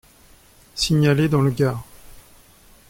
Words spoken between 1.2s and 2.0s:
dans le Gard.